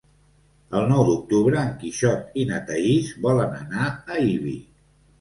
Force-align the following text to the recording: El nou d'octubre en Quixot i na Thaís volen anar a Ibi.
El 0.79 0.87
nou 0.91 1.01
d'octubre 1.09 1.59
en 1.65 1.77
Quixot 1.83 2.41
i 2.41 2.49
na 2.55 2.65
Thaís 2.73 3.15
volen 3.29 3.57
anar 3.63 3.89
a 4.11 4.23
Ibi. 4.35 4.61